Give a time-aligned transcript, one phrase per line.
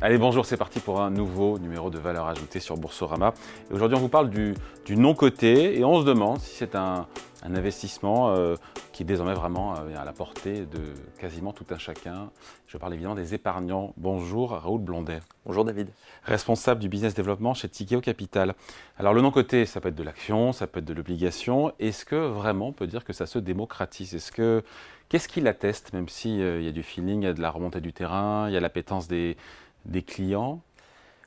[0.00, 3.34] Allez, bonjour, c'est parti pour un nouveau numéro de valeur ajoutée sur Boursorama.
[3.72, 4.54] Aujourd'hui, on vous parle du,
[4.88, 7.08] non-coté et on se demande si c'est un,
[7.42, 8.54] investissement euh,
[8.92, 12.30] qui est désormais vraiment euh, à la portée de quasiment tout un chacun.
[12.68, 13.92] Je parle évidemment des épargnants.
[13.96, 15.18] Bonjour, Raoul Blondet.
[15.44, 15.88] Bonjour, David.
[16.22, 18.54] Responsable du business développement chez Tikeo Capital.
[18.98, 21.72] Alors, le non-coté, ça peut être de l'action, ça peut être de l'obligation.
[21.80, 24.14] Est-ce que vraiment on peut dire que ça se démocratise?
[24.14, 24.62] Est-ce que
[25.08, 27.50] Qu'est-ce qui l'atteste, même s'il il y a du feeling, il y a de la
[27.50, 29.38] remontée du terrain, il y a l'appétence des,
[29.84, 30.60] des clients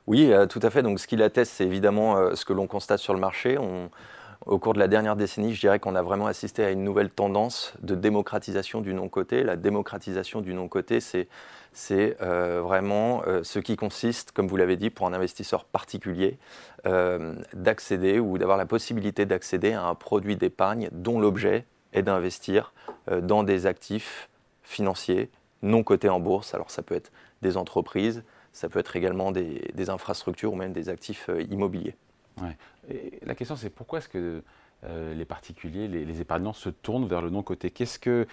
[0.06, 0.82] Oui, euh, tout à fait.
[0.82, 3.58] Donc, ce qui l'atteste, c'est évidemment euh, ce que l'on constate sur le marché.
[4.46, 7.10] au cours de la dernière décennie, je dirais qu'on a vraiment assisté à une nouvelle
[7.10, 9.44] tendance de démocratisation du non-côté.
[9.44, 11.28] La démocratisation du non-côté, c'est
[12.20, 16.38] euh, vraiment ce qui consiste, comme vous l'avez dit, pour un investisseur particulier,
[17.54, 22.72] d'accéder ou d'avoir la possibilité d'accéder à un produit d'épargne dont l'objet est d'investir
[23.08, 24.28] dans des actifs
[24.64, 25.30] financiers
[25.62, 26.54] non cotés en bourse.
[26.54, 28.22] Alors ça peut être des entreprises,
[28.52, 31.96] ça peut être également des, infrastructures ou même des actifs euh, immobiliers.
[33.22, 34.42] la question c'est pourquoi est-ce que
[34.84, 37.70] euh, les particuliers, les, épargnants se tournent vers le non-coté?
[37.70, 38.26] Qu'est-ce qu'ils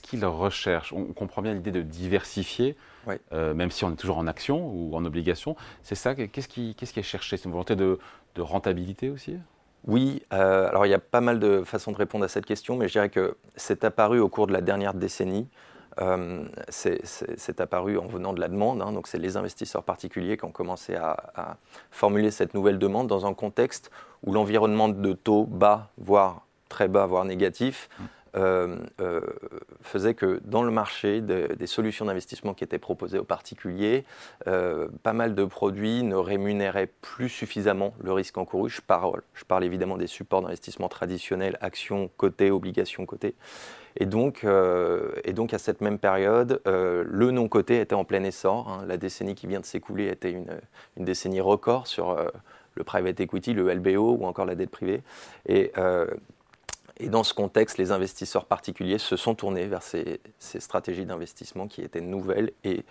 [0.00, 0.92] qu recherchent?
[0.92, 2.76] On, comprend bien l'idée de diversifier,
[3.32, 5.56] euh, même si on est toujours en action ou en obligation.
[5.82, 7.36] C'est ça Qu'est-ce qui, qui, est cherché?
[7.36, 7.98] C'est une volonté de,
[8.36, 9.36] de rentabilité aussi?
[9.88, 12.86] Oui, alors il y a pas mal de façons de répondre à cette question, mais
[12.86, 15.48] je dirais que c'est apparu au cours de la dernière décennie.
[16.00, 18.82] Euh, c'est apparu en venant de la demande.
[18.82, 18.92] Hein.
[18.92, 21.56] donc, c'est les investisseurs particuliers qui ont commencé à,
[21.90, 23.90] formuler cette nouvelle demande dans un contexte
[24.22, 28.04] où l'environnement de taux bas, voire très bas, voire négatif, mmh.
[28.36, 29.20] Euh, euh,
[29.82, 34.04] faisait que dans le marché des solutions d'investissement qui étaient proposées aux particuliers,
[34.44, 38.68] pas mal de produits ne rémunéraient plus suffisamment le risque encouru.
[38.68, 43.34] Je parle, je parle évidemment des supports d'investissement traditionnels, actions cotées, obligations cotées.
[43.98, 48.22] Et donc, euh, et donc à cette même période, euh, le non-coté était en plein
[48.24, 48.68] essor.
[48.68, 48.84] Hein.
[48.86, 50.60] La décennie qui vient de s'écouler était une,
[50.96, 52.28] une, décennie record sur euh,
[52.74, 55.02] le private equity, le LBO ou encore la dette privée.
[55.48, 55.72] Et,
[56.98, 61.68] et dans ce contexte, les investisseurs particuliers se sont tournés vers ces, ces stratégies d'investissement
[61.68, 62.84] qui étaient nouvelles et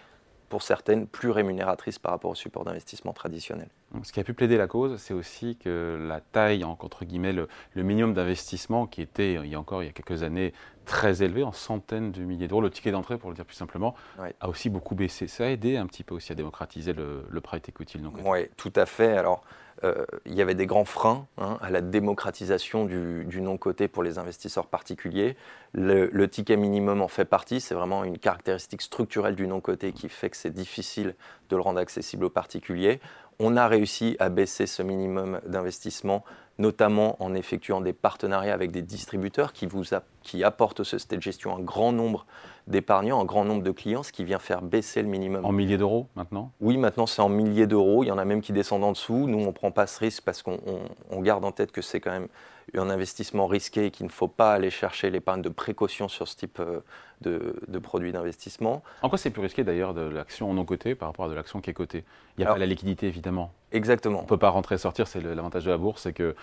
[0.49, 3.67] pour certaines plus rémunératrices par rapport au support d'investissement traditionnel.
[4.03, 7.47] Ce qui a pu plaider la cause, c'est aussi que la taille, entre guillemets, le,
[7.75, 10.53] minimum d'investissement qui était, il y a encore il y a quelques années,
[10.85, 13.95] très élevé, en centaines de milliers d'euros, le ticket d'entrée, pour le dire plus simplement,
[14.39, 15.27] a aussi beaucoup baissé.
[15.27, 17.99] Ça a aidé un petit peu aussi à démocratiser le, le private equity.
[18.23, 19.17] Oui, tout à fait.
[19.17, 19.43] Alors,
[19.83, 24.17] euh, il y avait des grands freins hein, à la démocratisation du, non-coté pour les
[24.17, 25.35] investisseurs particuliers.
[25.73, 30.29] Le, ticket minimum en fait partie, c'est vraiment une caractéristique structurelle du non-coté qui fait
[30.29, 31.15] que c'est difficile
[31.49, 32.99] de le rendre accessible aux particuliers.
[33.39, 36.23] On a réussi à baisser ce minimum d'investissement,
[36.57, 39.93] notamment en effectuant des partenariats avec des distributeurs qui, vous
[40.25, 42.25] qui apportent au société de gestion un grand nombre
[42.67, 45.45] d'épargnants, un grand nombre de clients, ce qui vient faire baisser le minimum.
[45.45, 46.51] En milliers d'euros maintenant?
[46.59, 48.03] Oui, maintenant c'est en milliers d'euros.
[48.03, 49.27] Il y en a même qui descendent en dessous.
[49.27, 50.57] Nous, on ne prend pas ce risque parce qu'on
[51.21, 52.27] garde en tête que c'est quand même
[52.73, 56.35] un investissement risqué et qu'il ne faut pas aller chercher l'épargne de précaution sur ce
[56.35, 56.81] type euh,
[57.21, 58.83] de, produits d'investissement.
[59.01, 61.61] En quoi c'est plus risqué d'ailleurs de l'action non cotée par rapport à de l'action
[61.61, 62.03] qui est cotée?
[62.37, 63.51] Il n'y a pas la liquidité évidemment.
[63.71, 64.19] Exactement.
[64.19, 66.35] On ne peut pas rentrer et sortir, c'est l'avantage de la bourse, c'est que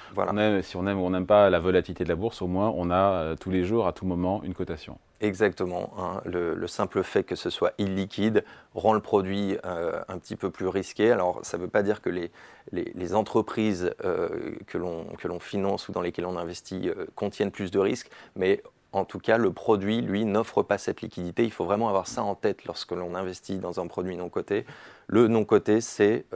[0.63, 2.91] si on aime ou on n'aime pas la volatilité de la bourse, au moins on
[2.91, 4.99] a euh, tous les jours, à tout moment, une cotation.
[5.23, 5.93] Exactement.
[5.99, 6.21] Hein.
[6.25, 8.45] Le, simple fait que ce soit illiquide
[8.75, 11.13] rend le produit euh, un petit peu plus risqué.
[11.13, 16.01] Alors, ça ne veut pas dire que les, entreprises euh, que l'on finance ou dans
[16.01, 18.63] lesquelles on investit euh, contiennent plus de risques, mais
[18.93, 21.45] en tout cas, le produit, lui, n'offre pas cette liquidité.
[21.45, 24.67] Il faut vraiment avoir ça en tête lorsque l'on investit dans un produit non coté.
[25.07, 26.27] Le non coté, c'est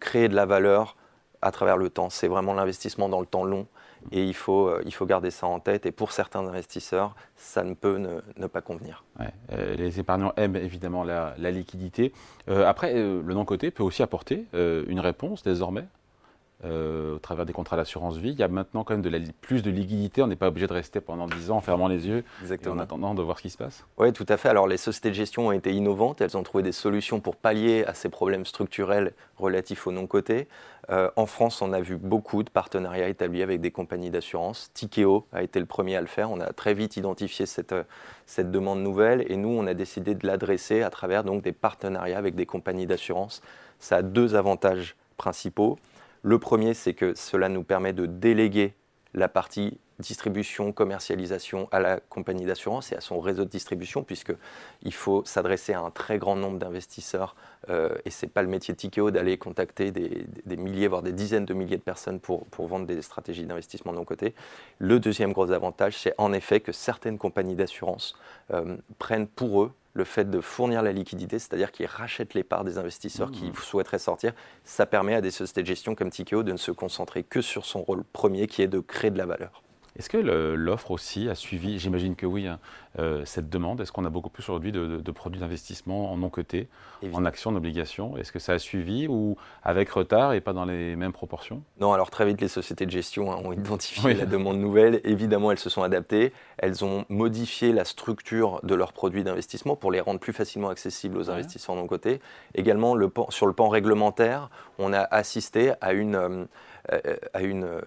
[0.00, 0.96] créer de la valeur
[1.42, 2.10] à travers le temps.
[2.10, 3.66] C'est vraiment l'investissement dans le temps long.
[4.12, 5.86] Et il faut, euh, il faut garder ça en tête.
[5.86, 9.04] Et pour certains investisseurs, ça ne peut ne, pas convenir.
[9.52, 12.12] Euh, les épargnants aiment évidemment la, liquidité.
[12.48, 15.84] Euh, après, le non-côté peut aussi apporter une réponse désormais?
[16.64, 18.30] Euh, au travers des contrats d'assurance vie.
[18.30, 20.22] Il y a maintenant quand même de la, plus de liquidité.
[20.22, 22.24] On n'est pas obligé de rester pendant 10 ans en fermant les yeux
[22.66, 23.84] en attendant de voir ce qui se passe.
[23.98, 24.48] Oui, tout à fait.
[24.48, 26.22] Alors les sociétés de gestion ont été innovantes.
[26.22, 30.48] Elles ont trouvé des solutions pour pallier à ces problèmes structurels relatifs au non-coté.
[30.88, 34.70] Euh, en France, on a vu beaucoup de partenariats établis avec des compagnies d'assurance.
[34.72, 36.30] Tikeo a été le premier à le faire.
[36.30, 37.74] On a très vite identifié cette,
[38.24, 42.16] cette demande nouvelle et nous, on a décidé de l'adresser à travers donc, des partenariats
[42.16, 43.42] avec des compagnies d'assurance.
[43.78, 45.78] Ça a deux avantages principaux.
[46.26, 48.74] Le premier, c'est que cela nous permet de déléguer
[49.14, 54.92] la partie distribution, commercialisation à la compagnie d'assurance et à son réseau de distribution, puisqu'il
[54.92, 57.36] faut s'adresser à un très grand nombre d'investisseurs.
[57.68, 61.12] Euh, et ce n'est pas le métier de Tikeo d'aller contacter des, milliers, voire des
[61.12, 64.34] dizaines de milliers de personnes pour, vendre des stratégies d'investissement de nos côtés.
[64.80, 68.16] Le deuxième gros avantage, c'est en effet que certaines compagnies d'assurance
[68.50, 72.64] euh, prennent pour eux le fait de fournir la liquidité, c'est-à-dire qu'ils rachètent les parts
[72.64, 73.54] des investisseurs qui mmh.
[73.54, 74.32] souhaiteraient sortir,
[74.62, 77.64] ça permet à des sociétés de gestion comme Tikeo de ne se concentrer que sur
[77.64, 79.62] son rôle premier qui est de créer de la valeur.
[79.98, 82.58] Est-ce que l'offre aussi a suivi, j'imagine que oui, hein,
[82.98, 83.80] euh, cette demande?
[83.80, 86.68] Est-ce qu'on a beaucoup plus aujourd'hui de, produits d'investissement en non cotés,
[87.12, 88.16] en actions, en obligations?
[88.16, 91.62] Est-ce que ça a suivi ou avec retard et pas dans les mêmes proportions?
[91.80, 95.00] Non, alors très vite, les sociétés de gestion hein, ont identifié la demande nouvelle.
[95.04, 96.32] Évidemment, elles se sont adaptées.
[96.58, 101.16] Elles ont modifié la structure de leurs produits d'investissement pour les rendre plus facilement accessibles
[101.16, 102.20] aux investisseurs non cotés.
[102.54, 106.16] Également, le, sur le pan réglementaire, on a assisté à une...
[106.16, 106.44] Euh,
[107.32, 107.80] à, une, euh,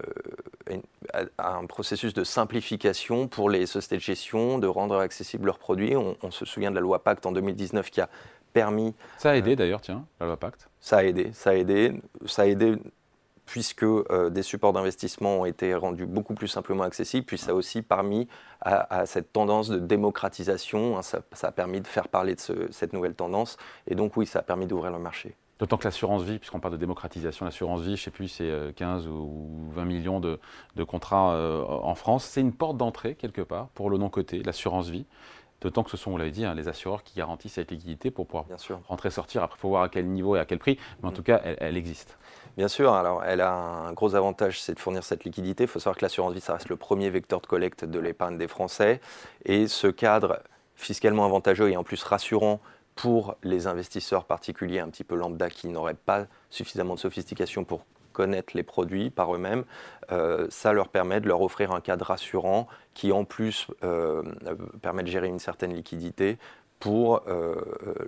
[1.38, 5.96] à, un processus de simplification pour les sociétés de gestion, de rendre accessibles leurs produits.
[5.96, 8.10] On, se souvient de la loi Pacte en 2019 qui a
[8.54, 8.94] permis.
[9.18, 10.70] Ça a aidé euh, d'ailleurs, tiens, la loi Pacte.
[10.80, 11.94] Ça a aidé, ça a aidé,
[12.26, 12.78] ça a aidé
[13.46, 13.86] puisque
[14.30, 18.28] des supports d'investissement ont été rendus beaucoup plus simplement accessibles, puis ça a aussi permis
[18.62, 23.16] à, cette tendance de démocratisation, hein, ça, a permis de faire parler de cette nouvelle
[23.16, 23.58] tendance,
[23.88, 25.36] et donc oui, ça a permis d'ouvrir le marché.
[25.60, 28.74] D'autant que l'assurance vie, puisqu'on parle de démocratisation, l'assurance vie, je ne sais plus, c'est
[28.78, 30.40] 15 euh, ou 20 millions de,
[30.86, 32.24] contrats euh, en France.
[32.24, 35.06] C'est une porte d'entrée, quelque part, pour le non-côté, l'assurance vie.
[35.60, 38.26] D'autant que ce sont, vous l'avez dit, hein, les assureurs qui garantissent cette liquidité pour
[38.26, 38.46] pouvoir
[38.88, 39.44] rentrer, sortir.
[39.44, 41.16] Après, il faut voir à quel niveau et à quel prix, mais en mm.
[41.16, 42.18] tout cas, elle, existe.
[42.56, 45.66] Bien sûr, alors elle a un gros avantage, c'est de fournir cette liquidité.
[45.66, 48.38] Il faut savoir que l'assurance vie, ça reste le premier vecteur de collecte de l'épargne
[48.38, 49.02] des Français.
[49.44, 50.40] Et ce cadre
[50.76, 52.62] fiscalement avantageux et en plus rassurant
[53.02, 57.86] pour les investisseurs particuliers un petit peu lambda qui n'auraient pas suffisamment de sophistication pour
[58.12, 59.64] connaître les produits par eux-mêmes,
[60.12, 64.22] euh, ça leur permet de leur offrir un cadre rassurant qui en plus euh,
[64.82, 66.38] permet de gérer une certaine liquidité
[66.80, 67.56] pour euh,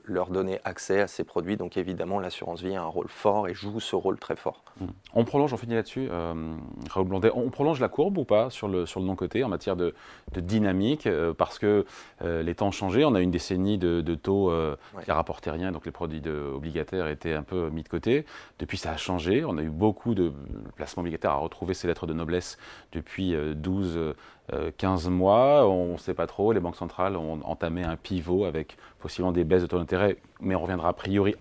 [0.06, 1.58] leur donner accès à ces produits.
[1.58, 4.64] Donc évidemment, l'assurance vie a un rôle fort et joue ce rôle très fort.
[4.80, 4.86] Mmh.
[5.14, 6.56] On prolonge, on finit là-dessus, euh,
[6.90, 9.76] Raoul Blondet, on prolonge la courbe ou pas sur le, sur le non-côté en matière
[9.76, 9.94] de,
[10.36, 11.86] dynamique euh, Parce que
[12.22, 14.52] les temps ont changé, on a une décennie de, taux
[15.02, 18.26] qui n'a rapporté rien, donc les produits obligataires étaient un peu mis de côté.
[18.60, 20.32] Depuis, ça a changé, on a eu beaucoup de
[20.76, 22.58] placements obligataires à retrouver ces lettres de noblesse
[22.92, 24.14] depuis 12
[24.78, 28.76] 15 mois, on ne sait pas trop, les banques centrales ont entamé un pivot avec
[29.00, 31.36] possiblement des baisses de taux d'intérêt, mais on reviendra a priori,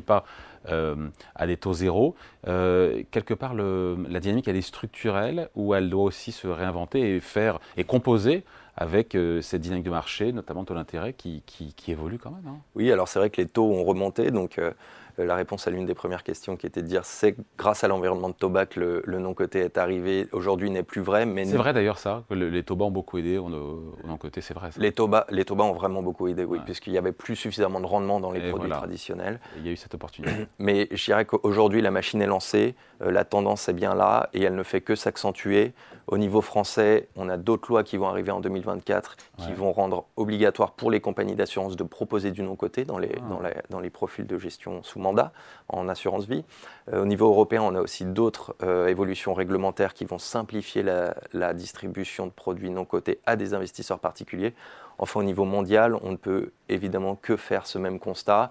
[0.00, 0.24] pas
[0.68, 2.16] euh, à des taux zéro.
[2.48, 7.20] Euh, quelque part, la dynamique, elle est structurelle ou elle doit aussi se réinventer et
[7.20, 8.42] faire et composer
[8.76, 12.46] avec euh, cette dynamique de marché, notamment taux d'intérêt qui, qui, évolue quand même.
[12.46, 12.58] Hein.
[12.74, 14.72] Oui, alors c'est vrai que les taux ont remonté, donc euh,
[15.18, 18.28] la réponse à l'une des premières questions qui était de dire c'est grâce à l'environnement
[18.28, 20.28] de Toba que le, non-côté est arrivé.
[20.32, 21.24] Aujourd'hui n'est plus vrai.
[21.24, 24.70] mais C'est vrai d'ailleurs ça, que les Toba ont beaucoup aidé au, non-côté, c'est vrai.
[24.76, 27.86] Les Toba, les Toba ont vraiment beaucoup aidé, oui, puisqu'il n'y avait plus suffisamment de
[27.86, 29.40] rendement dans les produits traditionnels.
[29.56, 30.46] il y a eu cette opportunité.
[30.58, 34.42] Mais je dirais qu'aujourd'hui la machine est lancée, euh, la tendance est bien là et
[34.42, 35.72] elle ne fait que s'accentuer.
[36.06, 40.06] Au niveau français, on a d'autres lois qui vont arriver en 2024 qui vont rendre
[40.16, 43.50] obligatoire pour les compagnies d'assurance de proposer du non-côté dans les, ah.
[43.70, 45.32] dans, les profils de gestion sous mandat
[45.68, 46.44] en assurance vie.
[46.92, 51.54] Euh, au niveau européen, on a aussi d'autres euh, évolutions réglementaires qui vont simplifier la,
[51.54, 54.54] distribution de produits non cotés à des investisseurs particuliers.
[54.98, 58.50] Enfin, au niveau mondial, on ne peut évidemment que faire ce même constat.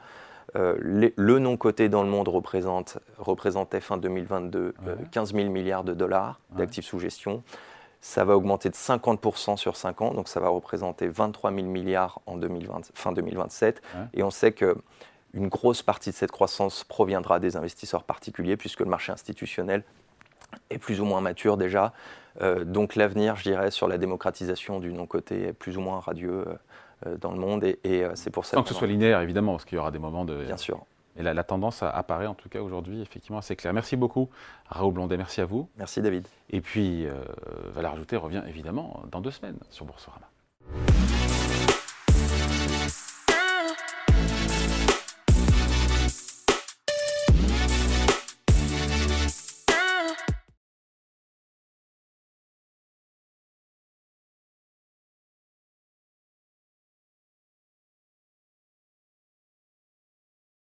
[0.56, 4.74] Euh, le non coté dans le monde représente, représentait fin 2022
[5.12, 7.44] 15 000 milliards de dollars d'actifs sous gestion.
[8.06, 12.22] Ça va augmenter de 50% sur 5 ans, donc ça va représenter 23 000 milliards
[12.28, 13.82] en 2020, fin 2027.
[14.14, 14.78] Et on sait que
[15.34, 19.84] une grosse partie de cette croissance proviendra des investisseurs particuliers, puisque le marché institutionnel
[20.70, 21.94] est plus ou moins mature déjà.
[22.42, 26.46] Euh, donc l'avenir, je dirais, sur la démocratisation du non-côté est plus ou moins radieux
[27.08, 27.64] euh, dans le monde.
[27.64, 28.58] Et, c'est pour ça.
[28.58, 30.44] Sans que, ce soit linéaire, évidemment, parce qu'il y aura des moments de.
[30.46, 30.86] Bien sûr.
[31.18, 33.74] Et la, tendance apparaît en tout cas aujourd'hui effectivement assez claire.
[33.74, 34.30] Merci beaucoup
[34.70, 35.70] Raoul Blondet, merci à vous.
[35.78, 36.28] Merci David.
[36.50, 37.14] Et puis euh,
[37.74, 40.30] Valeur Ajoutée revient évidemment dans deux semaines sur Boursorama.